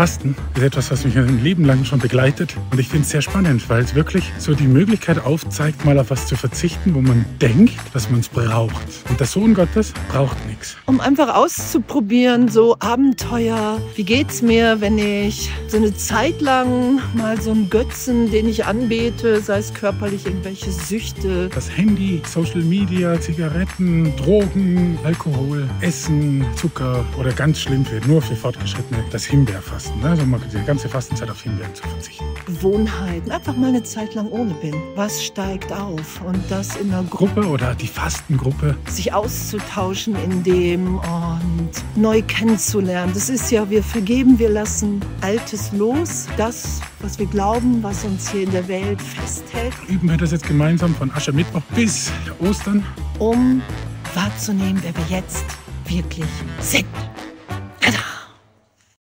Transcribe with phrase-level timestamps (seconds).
[0.00, 3.22] Fasten ist etwas, was mich ein Leben lang schon begleitet und ich finde es sehr
[3.22, 7.24] spannend, weil es wirklich so die Möglichkeit aufzeigt, mal auf was zu verzichten, wo man
[7.40, 8.86] denkt, dass man es braucht.
[9.08, 10.76] Und der Sohn Gottes braucht nichts.
[10.86, 17.40] Um einfach auszuprobieren, so Abenteuer, wie geht's mir, wenn ich so eine Zeit lang mal
[17.42, 21.48] so einen Götzen, den ich anbete, sei es körperlich irgendwelche Süchte.
[21.52, 28.36] Das Handy, Social Media, Zigaretten, Drogen, Alkohol, Essen, Zucker oder ganz schlimm für nur für
[28.36, 29.79] Fortgeschrittene das Himbeerfasten.
[29.80, 30.10] Fasten, ne?
[30.10, 32.24] also mal die ganze Fastenzeit auf Himbeeren zu verzichten.
[32.44, 34.74] Gewohnheiten, einfach mal eine Zeit lang ohne bin.
[34.94, 36.20] Was steigt auf?
[36.22, 38.76] Und das in einer Gruppe oder die Fastengruppe.
[38.88, 43.12] Sich auszutauschen in dem und neu kennenzulernen.
[43.14, 46.26] Das ist ja, wir vergeben, wir lassen Altes los.
[46.36, 49.72] Das, was wir glauben, was uns hier in der Welt festhält.
[49.88, 52.84] Üben wir das jetzt gemeinsam von Aschermittwoch bis Ostern.
[53.18, 53.62] Um
[54.14, 55.44] wahrzunehmen, wer wir jetzt
[55.86, 56.26] wirklich
[56.60, 56.86] sind.